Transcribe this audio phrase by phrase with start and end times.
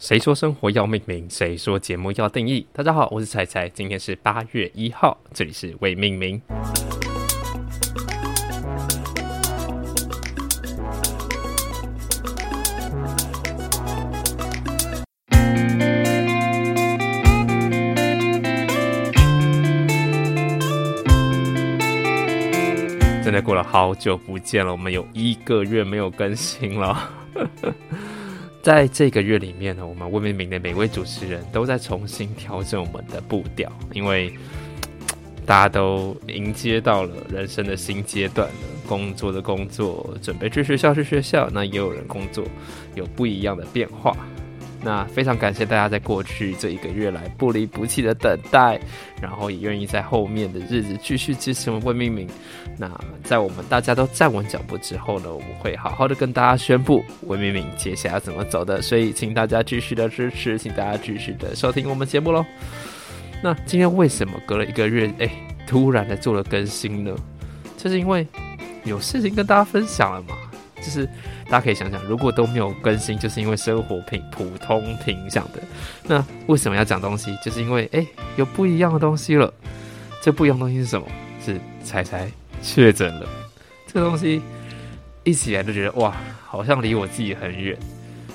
[0.00, 1.28] 谁说生活要命名？
[1.28, 2.66] 谁说节目要定义？
[2.72, 6.40] 大家好，我是彩彩，今天是八月一号，这里是未命名。
[23.22, 27.10] 真的过了好久不见了，我们有一个月没有更新了。
[28.62, 34.32] 在这个月里面呢，我们未命名的每位主持人都在重新调整我们的步调，因为
[35.46, 38.54] 大家都迎接到了人生的新阶段了，
[38.86, 42.44] 工作的工作，准备去学校去学校，那也有人工作
[42.94, 44.14] 有不一样的变化。
[44.82, 48.80] 那非常感谢大家在过去这一个月来不离不弃的等待，
[49.20, 52.26] 然后也愿意在后面的日子继续支持我们未命名。
[52.78, 52.90] 那
[53.22, 58.80] 在我们大家都站稳脚步之后呢，我们会好好的跟大家宣布未命名接下来要怎么走的。
[58.80, 62.42] 所以请大家继续的支持，请大家继续的收听我们节目喽。
[63.42, 65.30] 那今天为什么隔了一个月，哎，
[65.66, 67.14] 突然的做了更新呢？
[67.76, 68.26] 就是因为
[68.84, 70.34] 有事情跟大家分享了嘛。
[70.80, 71.06] 就是
[71.46, 75.60] 大家可以想想，如果都没有更新，就是因为生活平普通平响的。
[76.04, 77.36] 那为什么要讲东西？
[77.44, 79.52] 就是因为哎，有不一样的东西了。
[80.22, 81.06] 这不一样的东西是什么？
[81.44, 82.30] 是彩彩
[82.62, 83.28] 确诊了。
[83.86, 84.42] 这个东西
[85.24, 86.14] 一起来就觉得哇，
[86.46, 87.76] 好像离我自己很远，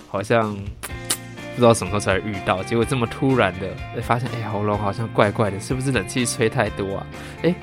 [0.09, 2.63] 好像不知道什么时候才会遇到。
[2.63, 7.07] 结果这么突然的，发现哎，喉咙好像怪怪的，是不是冷气吹太多啊？
[7.43, 7.55] 哎。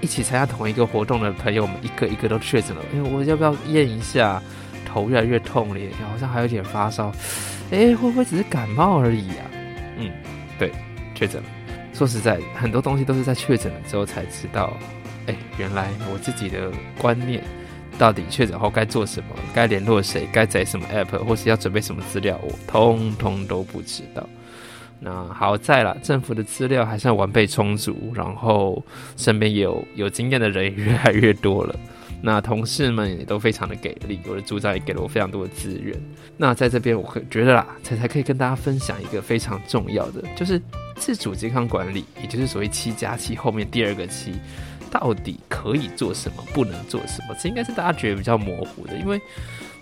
[0.00, 2.82] 一起参加同一个活动的朋友们，一个一个都确诊了。
[2.94, 4.40] 哎，我要不要验一下？
[4.86, 7.10] 头越来越痛了，好像还有点发烧。
[7.72, 9.50] 哎，会不会只是感冒而已啊？
[9.96, 10.08] 嗯，
[10.56, 10.70] 对，
[11.16, 11.48] 确诊了。
[11.92, 14.76] 说实在，很多东西都是在确诊了之后才知道。
[15.26, 17.42] 哎，原来我自己的观念，
[17.98, 24.28] 到底确诊后该做什么，该联络谁，该载什么 app，或是要准备什么资料，我通通都不知道。
[25.06, 28.82] 那好在了，政府的资料还算完备充足，然后
[29.18, 31.76] 身边有有经验的人也越来越多了。
[32.22, 35.94] 那同事们也都非常的给力，我的组长也给了我非常多的资源。
[36.38, 40.58] 那在这边，我觉得啦，才才可以跟大家分享一个非常重要的，就是
[40.96, 44.32] 自主健康管理，也就是所谓七加七后面第二个七，
[44.90, 47.36] 到底可以做什么，不能做什么？
[47.38, 49.20] 这应该是大家觉得比较模糊的，因为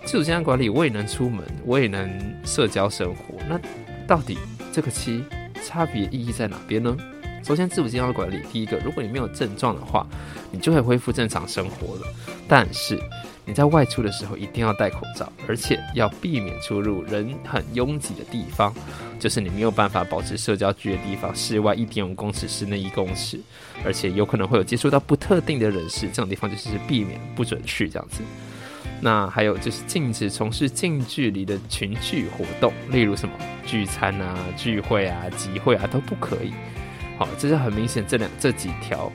[0.03, 2.09] 自主健康管理，我也能出门，我也能
[2.43, 3.57] 社交生活，那
[4.05, 4.37] 到底？
[4.73, 5.23] 这个期
[5.63, 6.97] 差别意义在哪边呢？
[7.43, 10.07] 首先，自主健康管理，第一个，如果你没有症状的话，
[10.49, 12.07] 你就会恢复正常生活了。
[12.47, 12.99] 但是
[13.45, 18.73] 你在外出的时候一定要戴口罩，而且要避免出入人很拥挤的地方，
[19.19, 23.39] 就是你没有办法保持社交距离的地方，室外一点五公尺，室内一公尺，
[23.85, 28.23] 而且有可能会有接触到不特定的人士，这种地方就是避免不准去这样子。
[28.99, 33.35] 那还有就是禁止从事近距离的群聚活动，例如什么
[33.65, 36.53] 聚餐啊、聚会啊、集会啊都不可以。
[37.17, 39.11] 好，这是很明显这两这几条。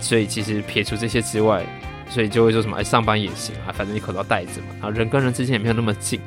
[0.00, 1.62] 所以其实撇除这些之外，
[2.08, 6.18] 所以就会说什么哎，上班也行啊，反正你口罩戴着嘛，然后人跟人之间也没有那么近，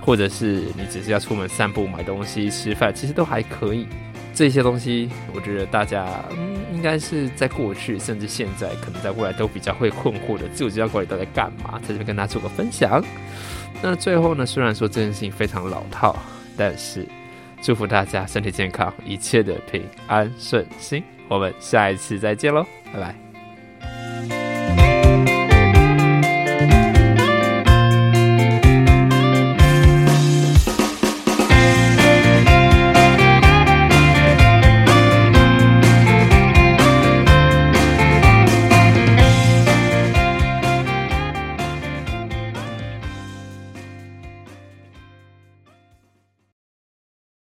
[0.00, 3.86] 或者是你只是要出门散步、买东西、吃饭，其实都还可以。
[4.32, 10.48] 这些东西，我觉得大家嗯，应该是在过去，甚至现在，可能在未来都比较会困惑的。
[10.54, 11.78] 自我健康管理都在干嘛？
[11.80, 13.04] 在这边跟大家做个分享。
[13.82, 16.16] 那最后呢，虽然说这件事情非常老套，
[16.60, 17.08] 但是
[17.62, 21.02] 祝福大家身体健康，一切的平安顺心。
[21.26, 23.29] 我们下一次再见喽，拜拜。